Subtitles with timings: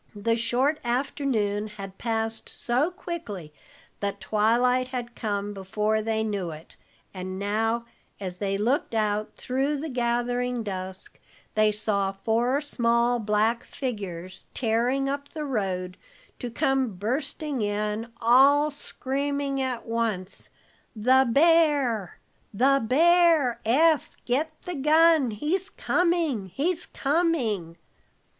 [0.15, 3.53] The short afternoon had passed so quickly
[3.99, 6.75] that twilight had come before they knew it,
[7.13, 7.85] and now,
[8.19, 11.19] as they looked out through the gathering dusk,
[11.53, 15.97] they saw four small black figures tearing up the road,
[16.39, 20.49] to come bursting in, all screaming at once:
[20.95, 22.17] "The bear,
[22.51, 23.61] the bear!
[23.63, 25.29] Eph, get the gun!
[25.29, 27.77] He's coming, he's coming!"